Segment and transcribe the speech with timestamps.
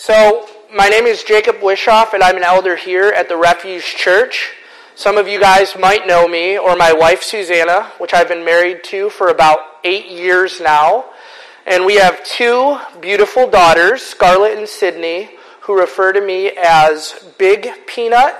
[0.00, 4.52] So, my name is Jacob Wishoff, and I'm an elder here at the Refuge Church.
[4.94, 8.84] Some of you guys might know me, or my wife Susanna, which I've been married
[8.84, 11.06] to for about eight years now.
[11.66, 15.30] And we have two beautiful daughters, Scarlett and Sydney,
[15.62, 18.36] who refer to me as Big Peanut,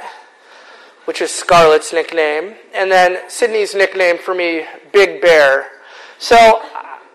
[1.07, 5.67] which is Scarlett's nickname, and then Sydney's nickname for me, Big Bear.
[6.21, 6.63] So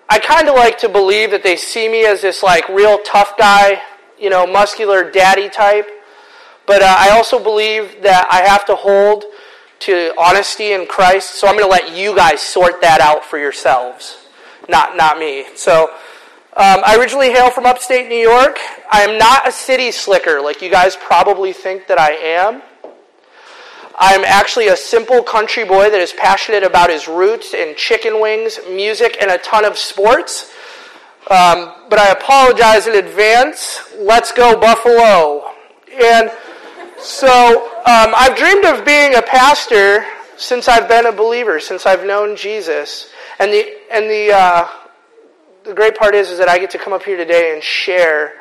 [0.09, 3.37] I kind of like to believe that they see me as this like real tough
[3.37, 3.81] guy,
[4.23, 5.87] you know, muscular daddy type.
[6.65, 9.25] But uh, I also believe that I have to hold
[9.79, 11.35] to honesty in Christ.
[11.35, 14.17] So I'm going to let you guys sort that out for yourselves,
[14.69, 15.45] not not me.
[15.55, 15.89] So
[16.55, 18.59] um, I originally hail from upstate New York.
[18.91, 22.61] I am not a city slicker like you guys probably think that I am.
[23.95, 28.59] I'm actually a simple country boy that is passionate about his roots and chicken wings,
[28.69, 30.51] music, and a ton of sports.
[31.29, 33.79] Um, but I apologize in advance.
[33.97, 35.51] Let's go, Buffalo.
[35.93, 36.31] And
[36.99, 42.05] so um, I've dreamed of being a pastor since I've been a believer, since I've
[42.05, 43.09] known Jesus.
[43.39, 44.69] And the, and the, uh,
[45.63, 48.33] the great part is, is that I get to come up here today and share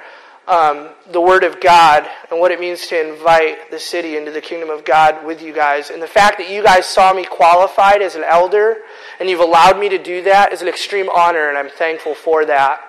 [0.48, 4.40] um, the Word of God and what it means to invite the city into the
[4.40, 5.90] kingdom of God with you guys.
[5.90, 8.78] And the fact that you guys saw me qualified as an elder
[9.20, 12.44] and you've allowed me to do that is an extreme honor, and I'm thankful for
[12.46, 12.80] that.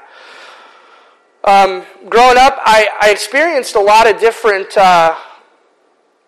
[1.44, 5.14] Um, growing up, I, I, experienced a lot of different uh,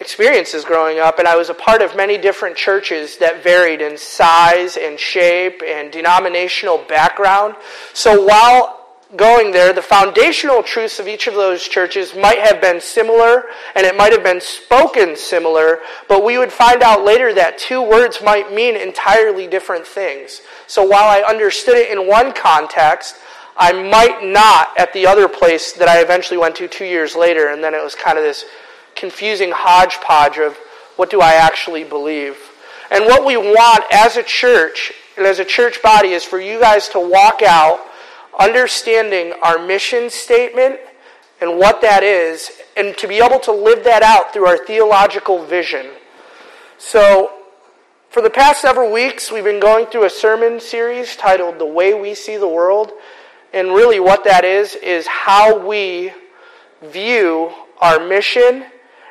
[0.02, 3.98] experiences growing up, and I was a part of many different churches that varied in
[3.98, 7.56] size and shape and denominational background.
[7.94, 8.84] So while
[9.16, 13.86] going there, the foundational truths of each of those churches might have been similar and
[13.86, 18.20] it might have been spoken similar, but we would find out later that two words
[18.23, 20.42] might mean entirely different things.
[20.67, 23.16] So while I understood it in one context,
[23.58, 27.47] I might not at the other place that I eventually went to two years later,
[27.47, 28.44] and then it was kind of this
[28.95, 30.58] confusing hodgepodge of
[30.97, 32.38] what do I actually believe.
[32.92, 36.59] And what we want as a church and as a church body is for you
[36.59, 37.80] guys to walk out
[38.40, 40.79] understanding our mission statement
[41.41, 45.46] and what that is, and to be able to live that out through our theological
[45.46, 45.88] vision.
[46.78, 47.31] So,
[48.09, 51.94] for the past several weeks, we've been going through a sermon series titled The Way
[51.94, 52.94] We See the World.
[53.53, 56.13] And really, what that is, is how we
[56.81, 57.51] view
[57.81, 58.66] our mission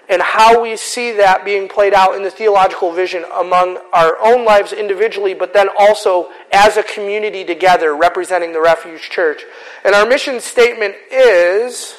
[0.09, 4.45] and how we see that being played out in the theological vision among our own
[4.45, 9.43] lives individually, but then also as a community together representing the Refuge Church.
[9.85, 11.97] And our mission statement is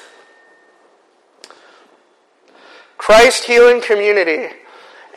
[2.98, 4.50] Christ healing community.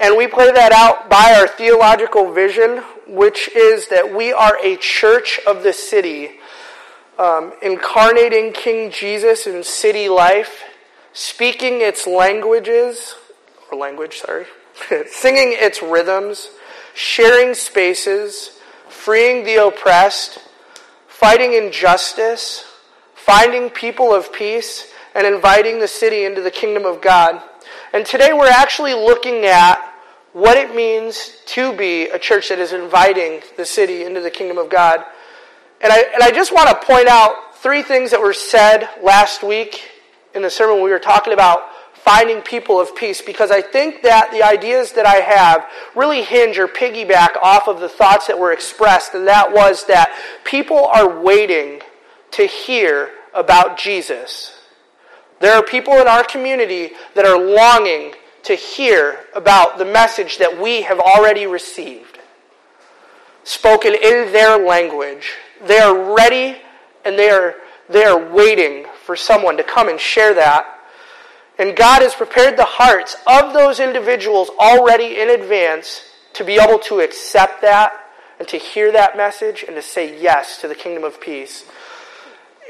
[0.01, 4.77] And we play that out by our theological vision, which is that we are a
[4.77, 6.31] church of the city,
[7.19, 10.63] um, incarnating King Jesus in city life
[11.19, 13.17] speaking its languages,
[13.73, 14.47] or language, sorry,
[15.09, 16.51] singing its rhythms,
[16.95, 20.39] sharing spaces, freeing the oppressed,
[21.09, 22.65] fighting injustice,
[23.17, 27.43] finding people of peace, and inviting the city into the kingdom of God.
[27.93, 29.93] And today we're actually looking at
[30.33, 34.57] what it means to be a church that is inviting the city into the kingdom
[34.57, 35.05] of God.
[35.81, 39.43] And I, and I just want to point out three things that were said last
[39.43, 39.98] week
[40.35, 44.31] in the sermon we were talking about finding people of peace because I think that
[44.31, 48.53] the ideas that I have really hinge or piggyback off of the thoughts that were
[48.53, 51.81] expressed, and that was that people are waiting
[52.33, 54.59] to hear about Jesus.
[55.41, 58.15] There are people in our community that are longing
[58.45, 62.19] to hear about the message that we have already received,
[63.45, 65.33] spoken in their language.
[65.67, 66.57] They are ready
[67.05, 67.55] and they are,
[67.89, 70.67] they are waiting for someone to come and share that.
[71.59, 76.03] And God has prepared the hearts of those individuals already in advance
[76.35, 77.91] to be able to accept that
[78.39, 81.65] and to hear that message and to say yes to the kingdom of peace.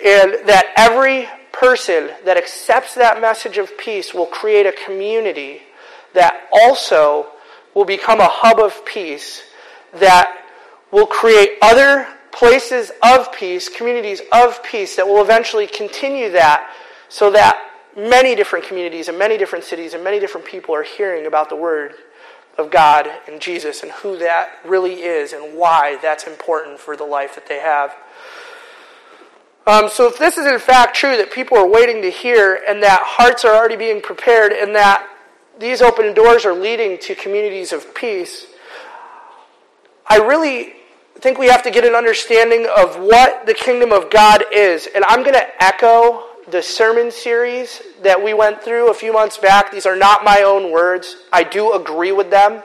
[0.06, 5.62] And that every person that accepts that message of peace will create a community
[6.14, 7.26] that also
[7.74, 9.42] will become a hub of peace
[9.94, 10.40] that
[10.92, 12.06] will create other
[12.38, 16.72] places of peace, communities of peace that will eventually continue that
[17.08, 21.26] so that many different communities and many different cities and many different people are hearing
[21.26, 21.94] about the Word
[22.56, 27.04] of God and Jesus and who that really is and why that's important for the
[27.04, 27.96] life that they have.
[29.66, 32.82] Um, so, if this is in fact true that people are waiting to hear and
[32.84, 35.06] that hearts are already being prepared and that
[35.58, 38.46] these open doors are leading to communities of peace,
[40.06, 40.77] I really
[41.18, 44.86] I think we have to get an understanding of what the kingdom of God is.
[44.94, 49.36] And I'm going to echo the sermon series that we went through a few months
[49.36, 49.72] back.
[49.72, 51.16] These are not my own words.
[51.32, 52.62] I do agree with them.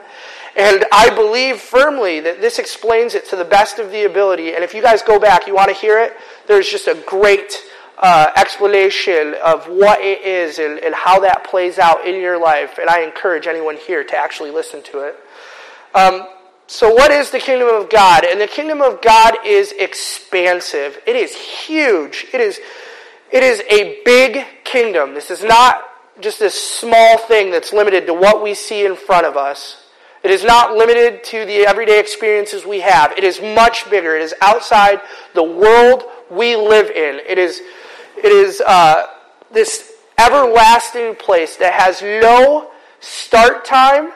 [0.56, 4.54] And I believe firmly that this explains it to the best of the ability.
[4.54, 6.12] And if you guys go back, you want to hear it,
[6.46, 7.60] there's just a great
[7.98, 12.78] uh, explanation of what it is and, and how that plays out in your life.
[12.78, 15.16] And I encourage anyone here to actually listen to it.
[15.92, 16.28] Um,
[16.74, 18.24] so, what is the kingdom of God?
[18.24, 20.98] And the kingdom of God is expansive.
[21.06, 22.26] It is huge.
[22.34, 22.58] It is,
[23.30, 25.14] it is a big kingdom.
[25.14, 25.84] This is not
[26.20, 29.84] just this small thing that's limited to what we see in front of us.
[30.24, 33.12] It is not limited to the everyday experiences we have.
[33.12, 34.16] It is much bigger.
[34.16, 35.00] It is outside
[35.32, 37.20] the world we live in.
[37.24, 37.62] It is,
[38.16, 39.06] it is uh,
[39.52, 44.10] this everlasting place that has no start time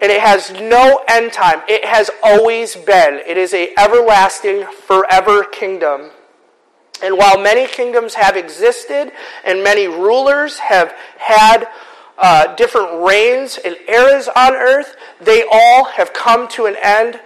[0.00, 1.62] and it has no end time.
[1.68, 3.20] It has always been.
[3.26, 6.10] It is a everlasting, forever kingdom.
[7.02, 9.12] And while many kingdoms have existed
[9.44, 11.68] and many rulers have had
[12.16, 17.20] uh, different reigns and eras on earth, they all have come to an end,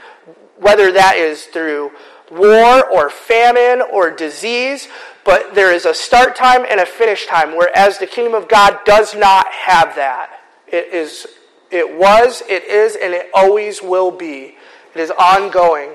[0.59, 1.93] whether that is through
[2.31, 4.89] war or famine or disease,
[5.25, 8.79] but there is a start time and a finish time, whereas the kingdom of God
[8.85, 10.41] does not have that.
[10.67, 11.27] It is
[11.73, 14.55] it was, it is, and it always will be.
[14.95, 15.91] It is ongoing.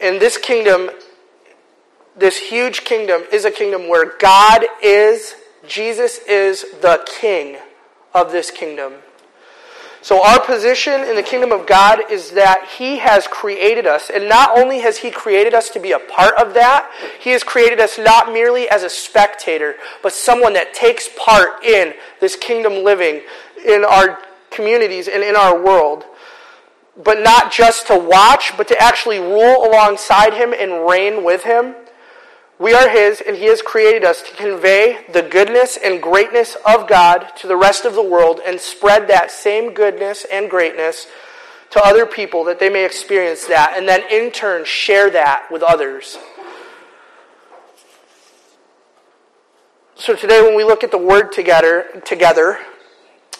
[0.00, 0.90] And this kingdom,
[2.16, 5.34] this huge kingdom, is a kingdom where God is,
[5.66, 7.56] Jesus is the king
[8.14, 8.94] of this kingdom.
[10.00, 14.10] So, our position in the kingdom of God is that He has created us.
[14.10, 17.42] And not only has He created us to be a part of that, He has
[17.42, 22.84] created us not merely as a spectator, but someone that takes part in this kingdom
[22.84, 23.22] living
[23.66, 24.20] in our
[24.58, 26.04] communities and in our world.
[26.96, 31.76] But not just to watch, but to actually rule alongside Him and reign with Him.
[32.58, 36.88] We are His, and He has created us to convey the goodness and greatness of
[36.88, 41.06] God to the rest of the world and spread that same goodness and greatness
[41.70, 45.62] to other people that they may experience that, and then in turn share that with
[45.62, 46.18] others.
[49.94, 52.58] So today, when we look at the Word together, together,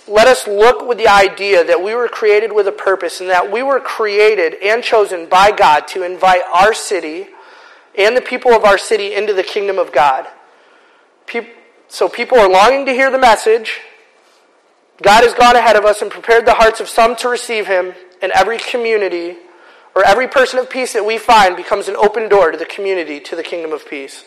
[0.08, 3.52] let us look with the idea that we were created with a purpose and that
[3.52, 7.28] we were created and chosen by God to invite our city
[7.96, 10.26] and the people of our city into the kingdom of God.
[11.88, 13.80] So people are longing to hear the message.
[15.02, 17.94] God has gone ahead of us and prepared the hearts of some to receive him,
[18.20, 19.36] and every community
[19.94, 23.20] or every person of peace that we find becomes an open door to the community,
[23.20, 24.24] to the kingdom of peace.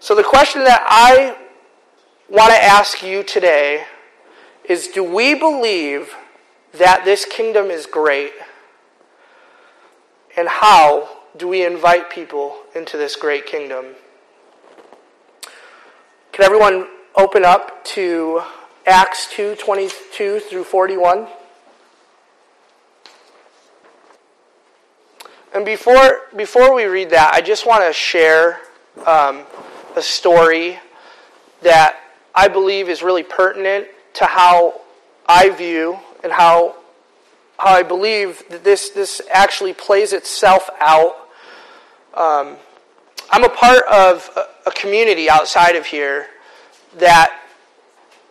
[0.00, 1.36] So the question that I
[2.28, 3.84] want to ask you today
[4.68, 6.14] is do we believe
[6.74, 8.32] that this kingdom is great?
[10.36, 13.86] And how do we invite people into this great kingdom?
[16.32, 16.86] Can everyone
[17.16, 18.42] open up to
[18.86, 21.26] Acts 2 22 through 41?
[25.54, 28.60] And before, before we read that, I just want to share
[29.06, 29.44] um,
[29.96, 30.78] a story
[31.62, 32.00] that
[32.34, 34.80] I believe is really pertinent to how
[35.26, 36.76] I view and how,
[37.58, 41.28] how I believe that this, this actually plays itself out
[42.14, 42.56] um,
[43.30, 46.26] I'm a part of a, a, community outside of here
[46.96, 47.42] that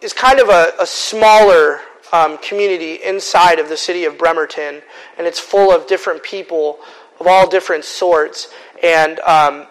[0.01, 4.81] is kind of a, a smaller um, community inside of the city of Bremerton,
[5.17, 6.79] and it's full of different people
[7.19, 8.51] of all different sorts.
[8.83, 9.67] And um,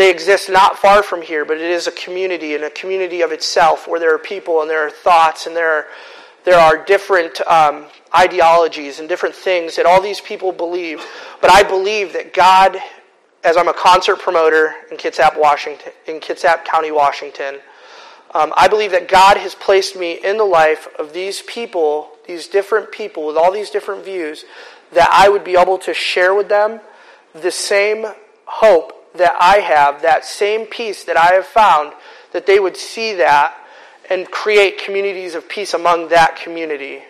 [0.00, 3.32] they exist not far from here, but it is a community and a community of
[3.32, 5.86] itself where there are people and there are thoughts and there are,
[6.44, 7.84] there are different um,
[8.16, 11.04] ideologies and different things that all these people believe.
[11.42, 12.78] But I believe that God
[13.42, 17.56] as I'm a concert promoter in Kitsap, Washington, in Kitsap County, Washington,
[18.34, 22.46] um, I believe that God has placed me in the life of these people, these
[22.46, 24.44] different people with all these different views,
[24.92, 26.80] that I would be able to share with them
[27.34, 28.06] the same
[28.44, 31.92] hope that I have, that same peace that I have found,
[32.32, 33.56] that they would see that
[34.08, 37.02] and create communities of peace among that community.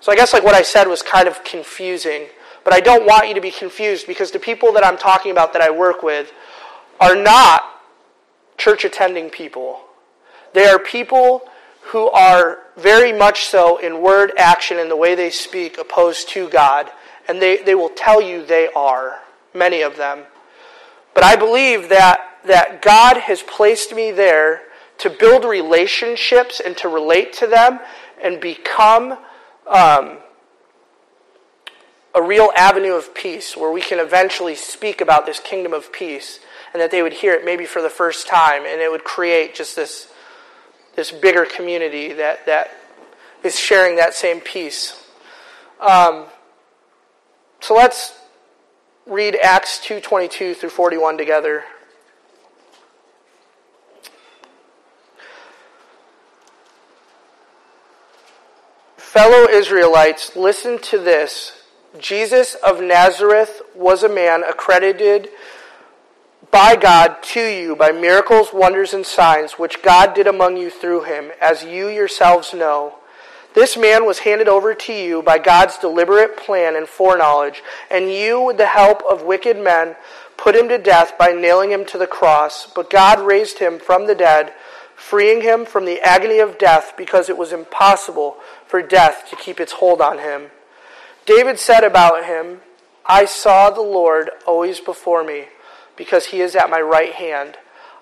[0.00, 2.26] So I guess like what I said was kind of confusing.
[2.64, 5.52] But I don't want you to be confused because the people that I'm talking about
[5.52, 6.32] that I work with
[7.00, 7.62] are not
[8.58, 9.80] church attending people.
[10.52, 11.42] They are people
[11.82, 16.48] who are very much so in word, action, and the way they speak opposed to
[16.48, 16.90] God.
[17.28, 19.20] And they, they will tell you they are,
[19.54, 20.24] many of them.
[21.16, 24.60] But I believe that, that God has placed me there
[24.98, 27.80] to build relationships and to relate to them
[28.22, 29.12] and become
[29.66, 30.18] um,
[32.14, 36.38] a real avenue of peace where we can eventually speak about this kingdom of peace.
[36.76, 39.54] and that they would hear it maybe for the first time, and it would create
[39.54, 40.12] just this,
[40.94, 42.70] this bigger community that, that
[43.42, 45.02] is sharing that same peace.
[45.80, 46.26] Um,
[47.60, 48.12] so let's
[49.06, 51.64] read Acts 2:22 through 41 together.
[58.96, 61.52] Fellow Israelites, listen to this.
[61.98, 65.30] Jesus of Nazareth was a man accredited
[66.50, 71.02] by God to you by miracles, wonders, and signs, which God did among you through
[71.02, 72.96] him, as you yourselves know.
[73.56, 78.38] This man was handed over to you by God's deliberate plan and foreknowledge, and you,
[78.38, 79.96] with the help of wicked men,
[80.36, 82.66] put him to death by nailing him to the cross.
[82.66, 84.52] But God raised him from the dead,
[84.94, 88.36] freeing him from the agony of death because it was impossible
[88.66, 90.50] for death to keep its hold on him.
[91.24, 92.60] David said about him,
[93.06, 95.46] I saw the Lord always before me,
[95.96, 97.56] because he is at my right hand.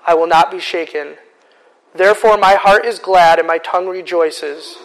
[0.05, 1.15] I will not be shaken.
[1.95, 4.79] Therefore, my heart is glad and my tongue rejoices.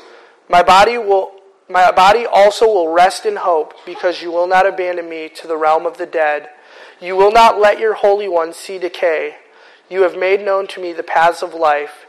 [0.50, 1.32] My body will
[1.70, 5.56] my body also will rest in hope because you will not abandon me to the
[5.56, 6.50] realm of the dead.
[7.00, 9.36] You will not let your Holy One see decay.
[9.88, 12.06] You have made known to me the paths of life.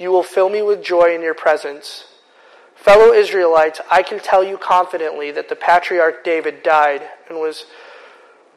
[0.00, 2.06] You will fill me with joy in your presence.
[2.74, 7.66] Fellow Israelites, I can tell you confidently that the patriarch David died and was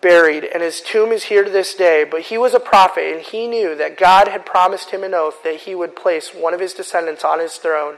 [0.01, 2.03] buried, and his tomb is here to this day.
[2.03, 5.43] But he was a prophet, and he knew that God had promised him an oath
[5.43, 7.97] that he would place one of his descendants on his throne.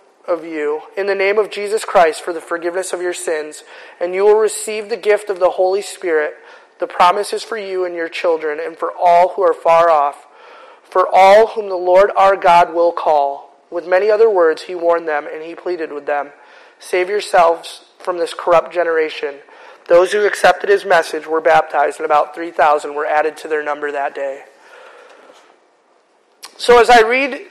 [0.27, 3.63] of you in the name of Jesus Christ for the forgiveness of your sins,
[3.99, 6.35] and you will receive the gift of the Holy Spirit.
[6.79, 10.27] The promise is for you and your children, and for all who are far off,
[10.83, 13.55] for all whom the Lord our God will call.
[13.69, 16.31] With many other words, he warned them, and he pleaded with them
[16.79, 19.35] Save yourselves from this corrupt generation.
[19.87, 23.91] Those who accepted his message were baptized, and about 3,000 were added to their number
[23.91, 24.43] that day.
[26.57, 27.47] So, as I read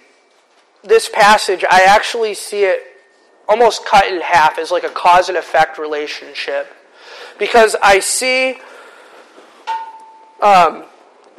[0.82, 2.82] this passage, I actually see it
[3.48, 6.68] almost cut in half as like a cause and effect relationship.
[7.38, 8.58] Because I see
[10.40, 10.84] um,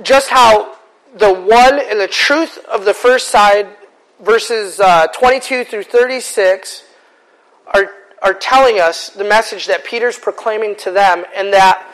[0.01, 0.77] just how
[1.15, 3.67] the one and the truth of the first side,
[4.19, 6.83] verses uh, 22 through 36,
[7.73, 11.85] are, are telling us the message that Peter's proclaiming to them, and that,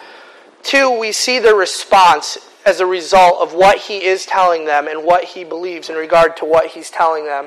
[0.63, 2.37] two, we see the response
[2.67, 6.35] as a result of what he is telling them and what he believes in regard
[6.35, 7.45] to what he's telling them.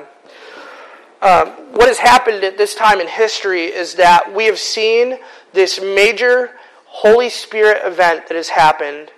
[1.21, 5.19] Um, what has happened at this time in history is that we have seen
[5.53, 6.49] this major
[6.85, 9.11] Holy Spirit event that has happened,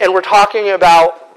[0.00, 1.28] and we're talking about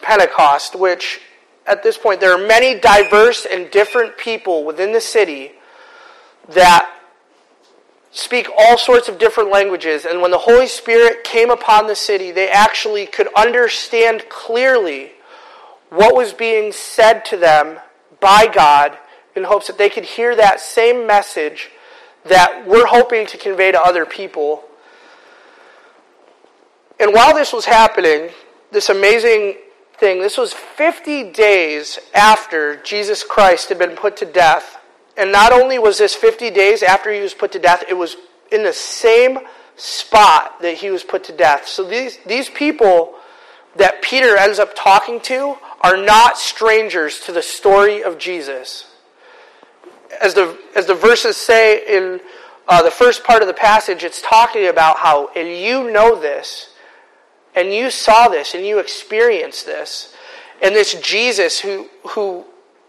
[0.00, 1.20] Pentecost, which
[1.66, 5.52] at this point there are many diverse and different people within the city
[6.48, 6.90] that
[8.16, 10.06] speak all sorts of different languages.
[10.06, 15.12] And when the Holy Spirit came upon the city, they actually could understand clearly
[15.90, 17.78] what was being said to them
[18.18, 18.96] by God
[19.34, 21.70] in hopes that they could hear that same message
[22.24, 24.64] that we're hoping to convey to other people.
[26.98, 28.30] And while this was happening,
[28.72, 29.58] this amazing
[29.98, 34.75] thing, this was 50 days after Jesus Christ had been put to death
[35.16, 38.16] and not only was this 50 days after he was put to death, it was
[38.52, 39.38] in the same
[39.76, 41.66] spot that he was put to death.
[41.66, 43.14] So these, these people
[43.76, 48.90] that Peter ends up talking to are not strangers to the story of Jesus.
[50.20, 52.20] As the, as the verses say in
[52.68, 56.70] uh, the first part of the passage, it's talking about how, and you know this,
[57.54, 60.14] and you saw this, and you experienced this.
[60.62, 62.44] And this Jesus who, who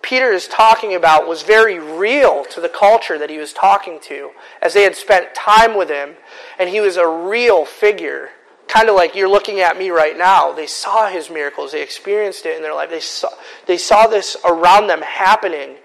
[0.08, 4.32] Peter is talking about was very real to the culture that he was talking to,
[4.62, 6.16] as they had spent time with him,
[6.58, 8.30] and he was a real figure.
[8.70, 10.54] Kind of like you're looking at me right now.
[10.54, 13.28] They saw his miracles, they experienced it in their life, they saw,
[13.66, 15.76] they saw this around them happening,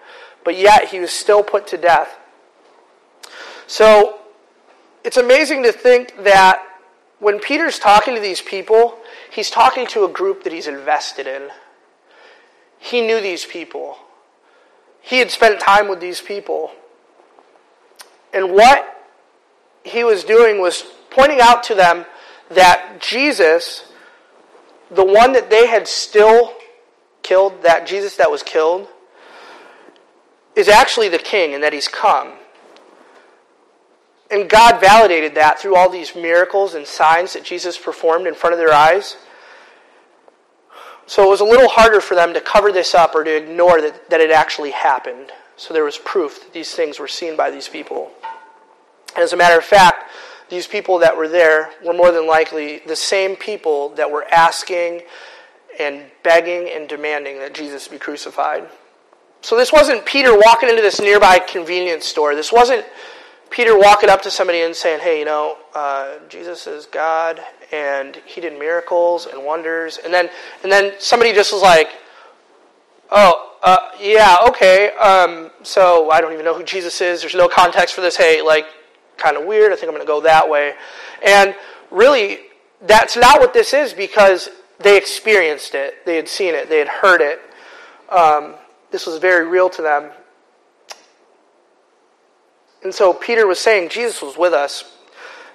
[0.45, 2.17] but yet he was still put to death.
[3.67, 4.21] So,
[5.03, 6.63] it's amazing to think that
[7.19, 8.99] when Peter's talking to these people,
[9.33, 11.49] he's talking to a group that he's invested in.
[12.79, 13.99] He knew these people,
[15.03, 16.71] he had spent time with these people.
[18.33, 18.89] And what
[19.85, 22.07] he was doing was pointing out to them
[22.51, 23.85] that Jesus,
[24.91, 26.55] the one that they had still
[27.23, 28.89] killed, that Jesus that was killed,
[30.55, 32.33] is actually the king and that he's come.
[34.31, 38.55] And God validated that through all these miracles and signs that Jesus performed in front
[38.55, 39.17] of their eyes.
[41.13, 43.83] So it was a little harder for them to cover this up or to ignore
[43.83, 45.31] that, that it actually happened.
[45.59, 48.11] So there was proof that these things were seen by these people.
[49.15, 50.11] And as a matter of fact,
[50.49, 55.03] these people that were there were more than likely the same people that were asking
[55.79, 58.67] and begging and demanding that Jesus be crucified.
[59.43, 62.35] So this wasn't Peter walking into this nearby convenience store.
[62.35, 62.87] This wasn't
[63.53, 67.41] Peter walking up to somebody and saying, hey, you know, uh, Jesus is God
[67.71, 69.99] and he did miracles and wonders.
[70.03, 70.31] And then,
[70.63, 71.91] and then somebody just was like,
[73.11, 77.21] oh, uh, yeah, okay, um, so I don't even know who Jesus is.
[77.21, 78.17] There's no context for this.
[78.17, 78.65] Hey, like,
[79.19, 79.71] kind of weird.
[79.71, 80.75] I think I'm going to go that way.
[81.25, 81.55] And
[81.91, 82.39] really,
[82.81, 84.49] that's not what this is because
[84.81, 86.05] they experienced it.
[86.07, 86.69] They had seen it.
[86.69, 87.41] They had heard it.
[88.09, 88.55] Um,
[88.91, 90.11] this was very real to them.
[92.83, 94.85] And so Peter was saying Jesus was with us.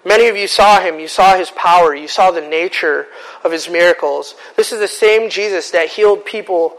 [0.05, 1.00] Many of you saw him.
[1.00, 1.93] You saw his power.
[1.93, 3.07] You saw the nature
[3.43, 4.36] of his miracles.
[4.55, 6.77] This is the same Jesus that healed people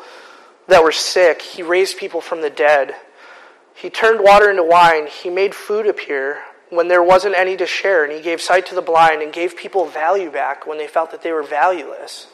[0.68, 1.42] that were sick.
[1.42, 2.94] He raised people from the dead.
[3.74, 5.06] He turned water into wine.
[5.06, 6.38] He made food appear
[6.70, 8.04] when there wasn't any to share.
[8.04, 11.10] And he gave sight to the blind and gave people value back when they felt
[11.10, 12.28] that they were valueless.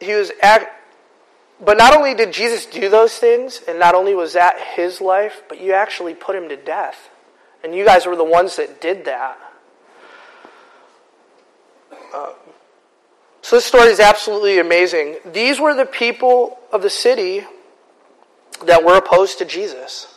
[0.00, 0.72] He was act-
[1.64, 5.42] but not only did Jesus do those things, and not only was that his life,
[5.48, 7.08] but you actually put him to death.
[7.64, 9.38] And you guys were the ones that did that.
[12.14, 12.32] Uh,
[13.40, 15.16] so this story is absolutely amazing.
[15.24, 17.44] These were the people of the city
[18.64, 20.14] that were opposed to Jesus.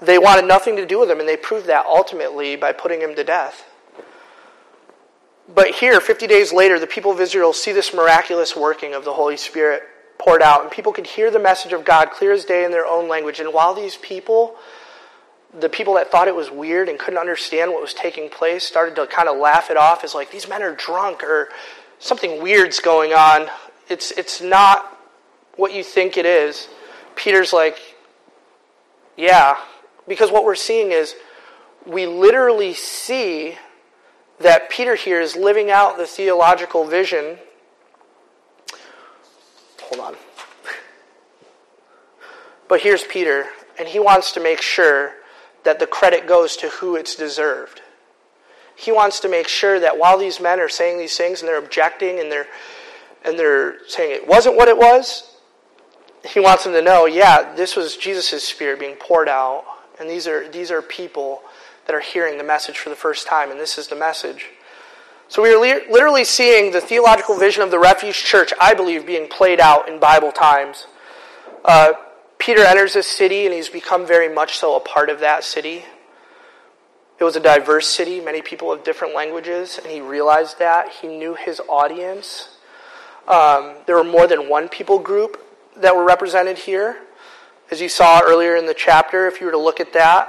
[0.00, 3.14] They wanted nothing to do with him, and they proved that ultimately by putting him
[3.16, 3.64] to death.
[5.52, 9.12] But here, 50 days later, the people of Israel see this miraculous working of the
[9.12, 9.82] Holy Spirit
[10.20, 12.86] poured out, and people could hear the message of God clear as day in their
[12.86, 13.40] own language.
[13.40, 14.54] And while these people,
[15.58, 18.94] the people that thought it was weird and couldn't understand what was taking place, started
[18.96, 21.48] to kind of laugh it off as like, these men are drunk or
[21.98, 23.48] something weird's going on.
[23.88, 24.98] It's, it's not
[25.56, 26.68] what you think it is.
[27.16, 27.78] Peter's like,
[29.16, 29.56] yeah,
[30.06, 31.14] because what we're seeing is
[31.86, 33.56] we literally see
[34.38, 37.38] that Peter here is living out the theological vision
[39.90, 40.16] Hold on.
[42.68, 43.46] But here's Peter,
[43.78, 45.14] and he wants to make sure
[45.64, 47.82] that the credit goes to who it's deserved.
[48.76, 51.58] He wants to make sure that while these men are saying these things and they're
[51.58, 52.46] objecting and they're
[53.22, 55.36] and they're saying it wasn't what it was,
[56.26, 59.64] he wants them to know, yeah, this was Jesus' spirit being poured out,
[59.98, 61.42] and these are these are people
[61.86, 64.46] that are hearing the message for the first time, and this is the message.
[65.30, 69.28] So we are literally seeing the theological vision of the refuge church, I believe, being
[69.28, 70.88] played out in Bible times.
[71.64, 71.92] Uh,
[72.38, 75.84] Peter enters this city and he's become very much so a part of that city.
[77.20, 80.90] It was a diverse city, many people of different languages, and he realized that.
[81.00, 82.48] He knew his audience.
[83.28, 87.02] Um, there were more than one people group that were represented here,
[87.70, 90.28] as you saw earlier in the chapter, if you were to look at that.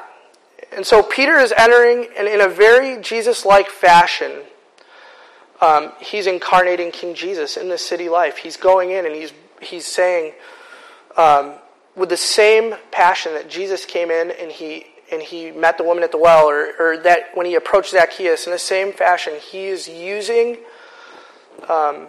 [0.71, 4.43] And so Peter is entering, and in a very Jesus like fashion,
[5.61, 8.37] um, he's incarnating King Jesus in this city life.
[8.37, 10.33] He's going in and he's, he's saying,
[11.15, 11.53] um,
[11.95, 16.03] with the same passion that Jesus came in and he, and he met the woman
[16.03, 19.65] at the well, or, or that when he approached Zacchaeus, in the same fashion, he
[19.65, 20.57] is using
[21.69, 22.07] um,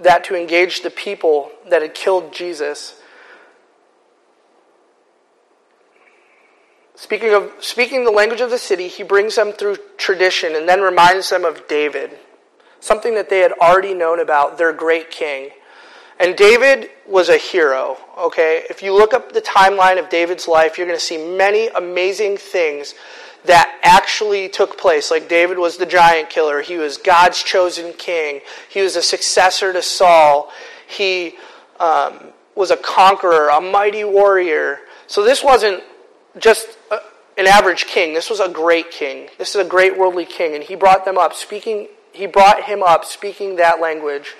[0.00, 3.00] that to engage the people that had killed Jesus.
[6.96, 10.80] Speaking of speaking the language of the city, he brings them through tradition and then
[10.82, 12.18] reminds them of David
[12.80, 15.50] something that they had already known about their great king.
[16.18, 18.64] And David was a hero, okay?
[18.68, 22.36] If you look up the timeline of David's life, you're going to see many amazing
[22.36, 22.94] things
[23.46, 25.10] that actually took place.
[25.10, 29.72] Like David was the giant killer, he was God's chosen king, he was a successor
[29.72, 30.52] to Saul,
[30.86, 31.36] he
[31.78, 34.80] um, was a conqueror, a mighty warrior.
[35.06, 35.82] So this wasn't
[36.38, 36.98] just a,
[37.38, 39.30] an average king, this was a great king.
[39.38, 42.82] This is a great worldly king, and he brought them up, speaking he brought him
[42.82, 44.34] up speaking that language.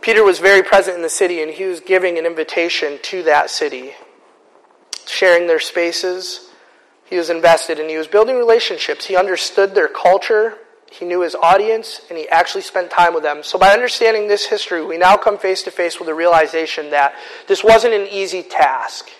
[0.00, 3.50] Peter was very present in the city and he was giving an invitation to that
[3.50, 3.92] city,
[5.06, 6.46] sharing their spaces,
[7.06, 9.06] He was invested and he was building relationships.
[9.06, 10.58] He understood their culture,
[10.90, 13.42] he knew his audience, and he actually spent time with them.
[13.42, 17.14] So, by understanding this history, we now come face to face with the realization that
[17.46, 19.10] this wasn't an easy task.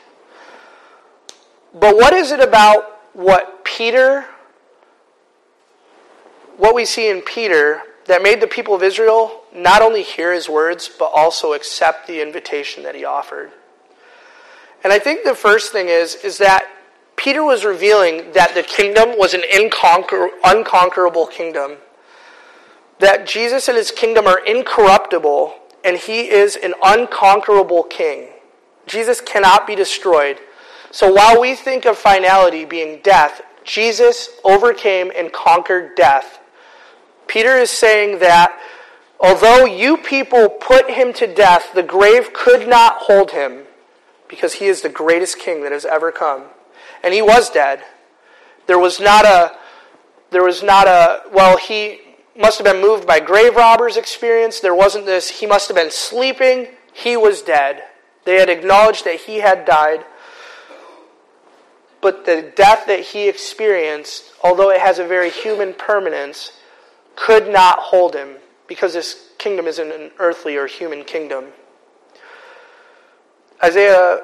[1.72, 4.24] But what is it about what Peter,
[6.56, 10.48] what we see in Peter, that made the people of Israel not only hear his
[10.48, 13.50] words, but also accept the invitation that he offered?
[14.84, 16.68] And I think the first thing is, is that
[17.16, 21.78] Peter was revealing that the kingdom was an inconquer- unconquerable kingdom.
[23.00, 28.28] That Jesus and his kingdom are incorruptible, and he is an unconquerable king.
[28.86, 30.38] Jesus cannot be destroyed.
[30.90, 36.38] So while we think of finality being death, Jesus overcame and conquered death.
[37.26, 38.58] Peter is saying that
[39.20, 43.64] although you people put him to death, the grave could not hold him
[44.28, 46.44] because he is the greatest king that has ever come
[47.02, 47.82] and he was dead.
[48.66, 49.56] There was not a,
[50.30, 52.00] there was not a, well, he
[52.36, 54.60] must have been moved by grave robbers experience.
[54.60, 56.68] There wasn't this, he must have been sleeping.
[56.92, 57.84] He was dead.
[58.24, 60.04] They had acknowledged that he had died.
[62.00, 66.52] But the death that he experienced, although it has a very human permanence,
[67.16, 71.46] could not hold him because this kingdom isn't an earthly or human kingdom.
[73.62, 74.20] Isaiah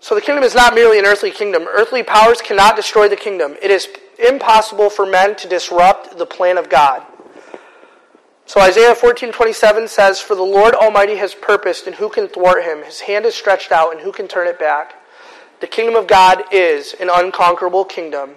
[0.00, 1.66] so the kingdom is not merely an earthly kingdom.
[1.66, 3.56] Earthly powers cannot destroy the kingdom.
[3.62, 7.06] It is impossible for men to disrupt the plan of God.
[8.44, 12.82] So Isaiah 14:27 says, "For the Lord Almighty has purposed, and who can thwart him?
[12.82, 14.94] His hand is stretched out, and who can turn it back?"
[15.60, 18.36] The kingdom of God is an unconquerable kingdom,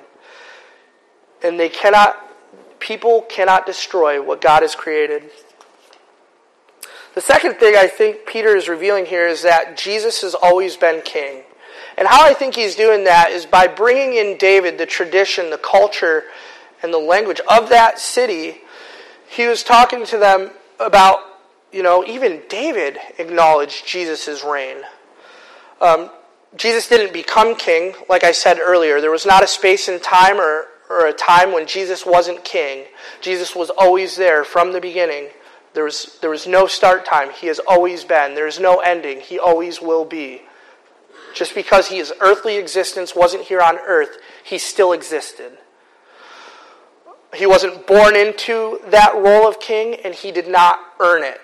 [1.43, 2.26] and they cannot
[2.79, 5.29] people cannot destroy what God has created.
[7.15, 11.01] The second thing I think Peter is revealing here is that Jesus has always been
[11.01, 11.43] king.
[11.97, 15.57] And how I think he's doing that is by bringing in David, the tradition, the
[15.57, 16.25] culture,
[16.83, 18.61] and the language of that city.
[19.27, 21.19] He was talking to them about,
[21.71, 24.77] you know, even David acknowledged Jesus' reign.
[25.81, 26.11] Um,
[26.55, 29.01] Jesus didn't become king, like I said earlier.
[29.01, 32.85] There was not a space in time or, or a time when Jesus wasn't king.
[33.21, 35.29] Jesus was always there from the beginning.
[35.73, 37.31] There was, there was no start time.
[37.31, 38.35] He has always been.
[38.35, 39.19] There is no ending.
[39.19, 40.41] He always will be.
[41.33, 45.57] Just because his earthly existence wasn't here on earth, he still existed.
[47.35, 51.39] He wasn't born into that role of king, and he did not earn it.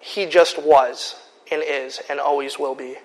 [0.00, 1.16] He just was,
[1.52, 2.96] and is, and always will be.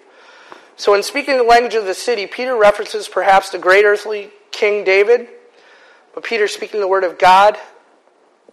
[0.78, 4.84] So, in speaking the language of the city, Peter references perhaps the great earthly King
[4.84, 5.28] David,
[6.15, 7.58] but Peter speaking the word of God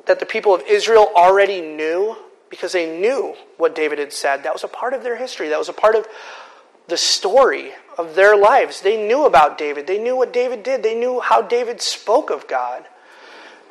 [0.05, 2.17] that the people of Israel already knew
[2.51, 4.43] because they knew what David had said.
[4.43, 5.49] That was a part of their history.
[5.49, 6.07] That was a part of,
[6.89, 8.81] the story of their lives.
[8.81, 9.87] They knew about David.
[9.87, 10.83] They knew what David did.
[10.83, 12.85] They knew how David spoke of God.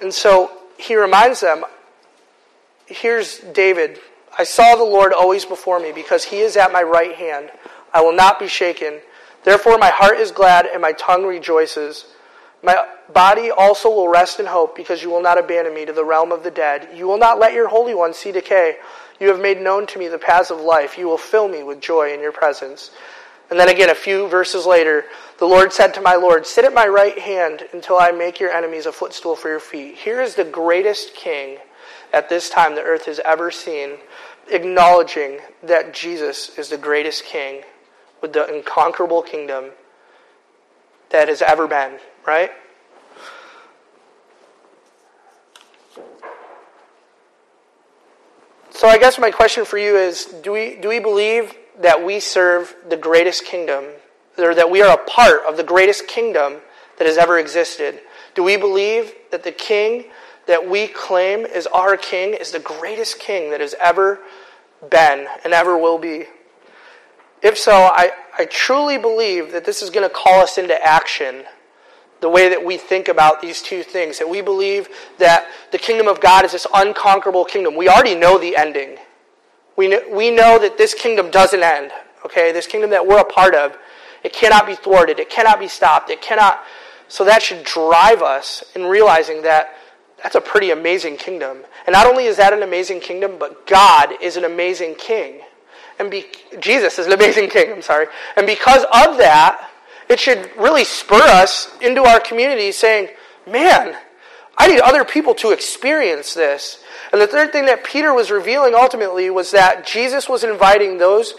[0.02, 1.64] And so he reminds them
[2.88, 4.00] here's David.
[4.38, 7.52] I saw the Lord always before me because he is at my right hand.
[7.94, 9.00] I will not be shaken.
[9.44, 12.06] Therefore, my heart is glad and my tongue rejoices.
[12.64, 16.06] My body also will rest in hope because you will not abandon me to the
[16.06, 16.90] realm of the dead.
[16.96, 18.78] You will not let your Holy One see decay.
[19.20, 20.98] You have made known to me the paths of life.
[20.98, 22.92] You will fill me with joy in your presence.
[23.50, 25.06] And then again, a few verses later,
[25.38, 28.52] the Lord said to my Lord, Sit at my right hand until I make your
[28.52, 29.96] enemies a footstool for your feet.
[29.96, 31.58] Here is the greatest king
[32.14, 33.98] at this time the earth has ever seen,
[34.50, 37.64] acknowledging that Jesus is the greatest king
[38.22, 39.72] with the unconquerable kingdom
[41.10, 42.52] that has ever been, right?
[48.82, 52.20] So I guess my question for you is do we, do we believe that we
[52.20, 53.86] serve the greatest kingdom,
[54.38, 56.62] or that we are a part of the greatest kingdom
[56.98, 58.00] that has ever existed?
[58.34, 60.06] Do we believe that the king
[60.48, 64.20] that we claim is our king is the greatest king that has ever
[64.90, 66.26] been and ever will be?
[67.44, 71.44] If so, I, I truly believe that this is going to call us into action
[72.22, 74.20] the way that we think about these two things.
[74.20, 77.76] That we believe that the kingdom of God is this unconquerable kingdom.
[77.76, 78.98] We already know the ending.
[79.76, 81.92] We know, we know that this kingdom doesn't end.
[82.26, 83.78] Okay, this kingdom that we're a part of,
[84.24, 85.20] it cannot be thwarted.
[85.20, 86.10] It cannot be stopped.
[86.12, 86.62] It cannot.
[87.08, 89.76] So that should drive us in realizing that
[90.22, 91.64] that's a pretty amazing kingdom.
[91.88, 95.42] And not only is that an amazing kingdom, but God is an amazing king.
[95.98, 96.26] And be,
[96.60, 98.06] Jesus is an amazing king, I'm sorry.
[98.38, 99.71] And because of that,
[100.12, 103.10] it should really spur us into our community saying,
[103.48, 103.96] man,
[104.58, 106.84] I need other people to experience this.
[107.12, 111.34] And the third thing that Peter was revealing ultimately was that Jesus was inviting those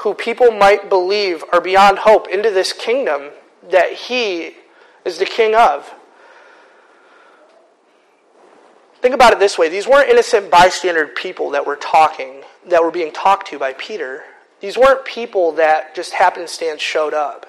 [0.00, 3.30] who people might believe are beyond hope into this kingdom
[3.70, 4.54] that he
[5.04, 5.92] is the king of.
[9.00, 12.90] Think about it this way these weren't innocent bystander people that were talking, that were
[12.90, 14.22] being talked to by Peter.
[14.60, 17.46] These weren't people that just happenstance showed up.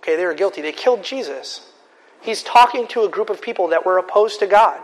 [0.00, 0.62] Okay, they were guilty.
[0.62, 1.66] They killed Jesus.
[2.22, 4.80] He's talking to a group of people that were opposed to God.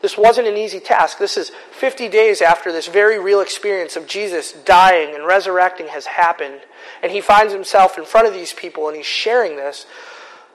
[0.00, 1.18] This wasn't an easy task.
[1.18, 6.06] This is 50 days after this very real experience of Jesus dying and resurrecting has
[6.06, 6.60] happened.
[7.02, 9.86] And he finds himself in front of these people and he's sharing this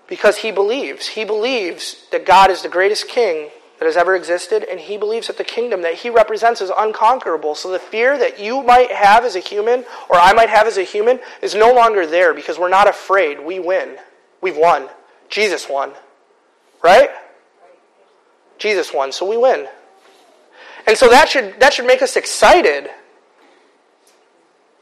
[0.07, 1.07] because he believes.
[1.07, 5.27] He believes that God is the greatest king that has ever existed, and he believes
[5.27, 7.55] that the kingdom that he represents is unconquerable.
[7.55, 10.77] So the fear that you might have as a human, or I might have as
[10.77, 13.43] a human, is no longer there because we're not afraid.
[13.43, 13.97] We win.
[14.41, 14.89] We've won.
[15.29, 15.91] Jesus won.
[16.83, 17.09] Right?
[18.57, 19.67] Jesus won, so we win.
[20.85, 22.89] And so that should, that should make us excited.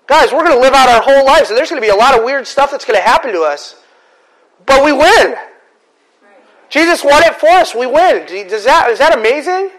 [0.08, 1.96] Guys, we're going to live out our whole lives, and there's going to be a
[1.96, 3.82] lot of weird stuff that's going to happen to us.
[4.66, 5.36] But we win.
[6.72, 7.76] Jesus won it for us.
[7.76, 8.26] We win.
[8.48, 9.70] Does that, is that amazing?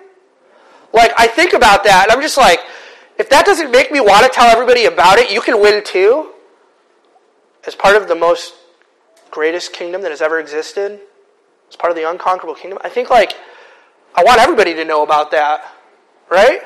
[0.93, 2.61] Like, I think about that, and I'm just like,
[3.19, 6.33] if that doesn't make me want to tell everybody about it, you can win too.
[7.67, 8.55] As part of the most
[9.31, 11.01] greatest kingdom that has ever existed,
[11.69, 13.33] as part of the unconquerable kingdom, I think, like,
[14.15, 15.65] I want everybody to know about that,
[16.31, 16.61] right?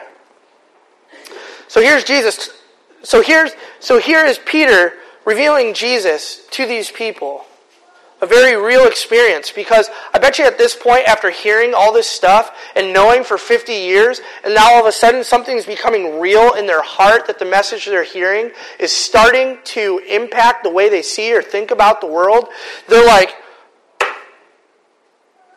[1.69, 2.51] So here's Jesus.
[3.05, 7.46] So here's so here is Peter revealing Jesus to these people.
[8.23, 12.07] A very real experience because I bet you at this point, after hearing all this
[12.07, 16.55] stuff and knowing for 50 years, and now all of a sudden something's becoming real
[16.55, 21.03] in their heart that the message they're hearing is starting to impact the way they
[21.03, 22.49] see or think about the world,
[22.89, 23.35] they're like,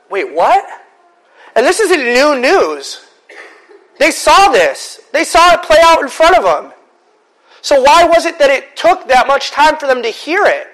[0.09, 0.65] wait, what?
[1.55, 3.05] And this isn't new news.
[3.99, 6.73] They saw this, they saw it play out in front of them.
[7.61, 10.67] So, why was it that it took that much time for them to hear it?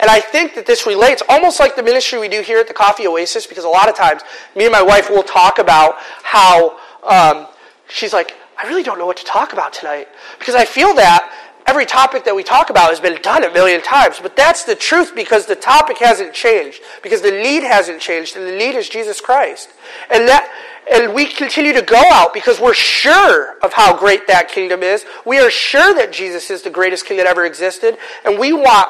[0.00, 2.74] And I think that this relates almost like the ministry we do here at the
[2.74, 4.22] Coffee Oasis, because a lot of times
[4.56, 7.46] me and my wife will talk about how um,
[7.88, 10.08] she's like, I really don't know what to talk about tonight.
[10.38, 11.32] Because I feel that
[11.66, 14.18] every topic that we talk about has been done a million times.
[14.20, 18.46] But that's the truth because the topic hasn't changed, because the lead hasn't changed, and
[18.46, 19.70] the lead is Jesus Christ.
[20.10, 20.50] And that
[20.90, 25.04] and we continue to go out because we're sure of how great that kingdom is.
[25.24, 28.88] We are sure that Jesus is the greatest king that ever existed, and we want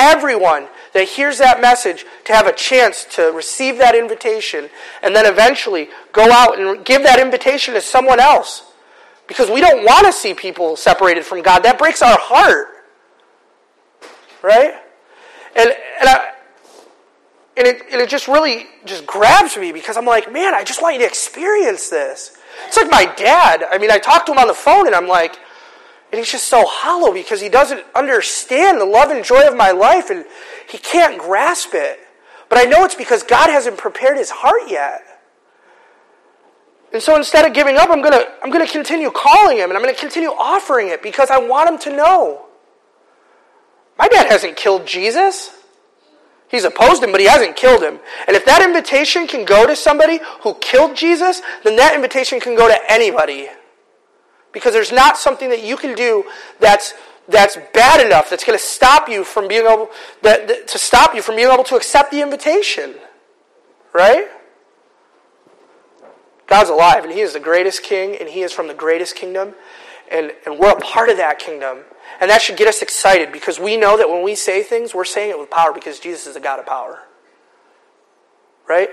[0.00, 4.70] everyone that hears that message to have a chance to receive that invitation
[5.02, 8.64] and then eventually go out and give that invitation to someone else.
[9.28, 11.60] Because we don't want to see people separated from God.
[11.60, 12.68] That breaks our heart.
[14.42, 14.74] Right?
[15.54, 15.68] And,
[16.00, 16.32] and, I,
[17.56, 20.80] and, it, and it just really just grabs me because I'm like, man, I just
[20.80, 22.36] want you to experience this.
[22.66, 23.64] It's like my dad.
[23.70, 25.38] I mean, I talked to him on the phone and I'm like,
[26.10, 29.70] and he's just so hollow because he doesn't understand the love and joy of my
[29.70, 30.24] life and
[30.68, 32.00] he can't grasp it.
[32.48, 35.02] But I know it's because God hasn't prepared his heart yet.
[36.92, 39.70] And so instead of giving up, I'm going to I'm going to continue calling him
[39.70, 42.46] and I'm going to continue offering it because I want him to know.
[43.96, 45.54] My dad hasn't killed Jesus.
[46.48, 48.00] He's opposed him, but he hasn't killed him.
[48.26, 52.56] And if that invitation can go to somebody who killed Jesus, then that invitation can
[52.56, 53.48] go to anybody.
[54.52, 56.24] Because there's not something that you can do
[56.58, 56.94] that's
[57.28, 59.88] that's bad enough that's going to stop you from being able
[60.22, 62.94] that, that, to stop you from being able to accept the invitation.
[63.92, 64.26] Right?
[66.46, 69.54] God's alive and he is the greatest king and he is from the greatest kingdom
[70.10, 71.78] and, and we're a part of that kingdom.
[72.20, 75.04] And that should get us excited because we know that when we say things, we're
[75.04, 77.04] saying it with power because Jesus is a God of power.
[78.68, 78.90] Right?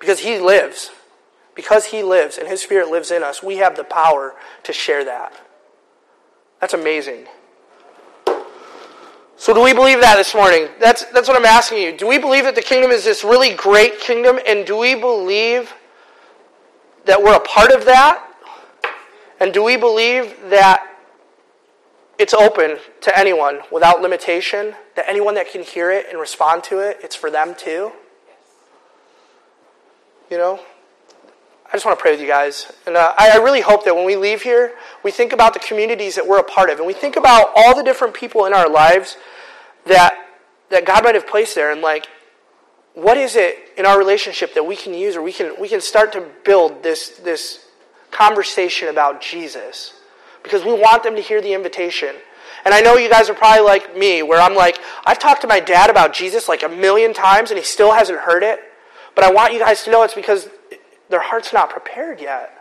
[0.00, 0.90] Because he lives
[1.54, 5.04] because He lives and His Spirit lives in us, we have the power to share
[5.04, 5.32] that.
[6.60, 7.26] That's amazing.
[9.36, 10.68] So, do we believe that this morning?
[10.78, 11.96] That's, that's what I'm asking you.
[11.96, 14.38] Do we believe that the kingdom is this really great kingdom?
[14.46, 15.72] And do we believe
[17.06, 18.22] that we're a part of that?
[19.40, 20.86] And do we believe that
[22.18, 24.74] it's open to anyone without limitation?
[24.94, 27.92] That anyone that can hear it and respond to it, it's for them too?
[30.30, 30.60] You know?
[31.70, 32.72] I just want to pray with you guys.
[32.86, 34.72] And uh, I, I really hope that when we leave here,
[35.04, 36.78] we think about the communities that we're a part of.
[36.78, 39.16] And we think about all the different people in our lives
[39.86, 40.14] that,
[40.70, 41.70] that God might have placed there.
[41.70, 42.08] And like,
[42.94, 45.80] what is it in our relationship that we can use or we can, we can
[45.80, 47.64] start to build this, this
[48.10, 49.94] conversation about Jesus?
[50.42, 52.16] Because we want them to hear the invitation.
[52.64, 55.46] And I know you guys are probably like me, where I'm like, I've talked to
[55.46, 58.58] my dad about Jesus like a million times and he still hasn't heard it.
[59.14, 60.48] But I want you guys to know it's because
[61.10, 62.56] their heart's not prepared yet.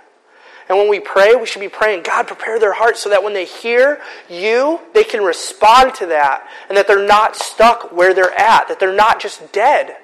[0.68, 3.34] And when we pray, we should be praying, God, prepare their hearts so that when
[3.34, 8.38] they hear you, they can respond to that and that they're not stuck where they're
[8.40, 9.96] at, that they're not just dead.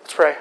[0.00, 0.36] Let's pray.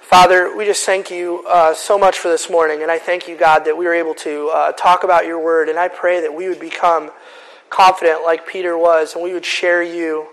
[0.00, 3.36] Father, we just thank you uh, so much for this morning, and I thank you,
[3.36, 6.34] God, that we were able to uh, talk about your word, and I pray that
[6.34, 7.12] we would become
[7.70, 10.26] confident like Peter was, and we would share you,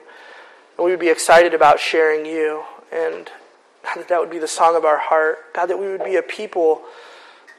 [0.78, 3.30] and we would be excited about sharing you, and
[3.88, 5.54] God, that that would be the song of our heart.
[5.54, 6.84] God, that we would be a people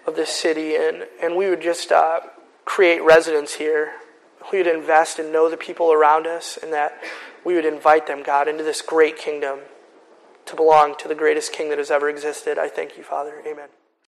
[0.07, 2.21] of this city, and, and we would just uh,
[2.65, 3.93] create residence here.
[4.53, 7.01] We would invest and know the people around us, and that
[7.45, 9.61] we would invite them, God, into this great kingdom
[10.47, 12.59] to belong to the greatest king that has ever existed.
[12.59, 13.43] I thank you, Father.
[13.47, 13.69] Amen.